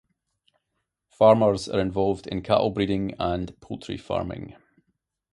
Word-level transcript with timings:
Farmers 1.09 1.69
are 1.69 1.79
involved 1.79 2.25
in 2.25 2.41
cattle 2.41 2.71
breeding 2.71 3.13
and 3.19 3.55
poultry 3.61 3.97
farming. 3.97 4.55